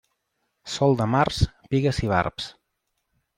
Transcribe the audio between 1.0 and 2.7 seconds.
de març, pigues i barbs.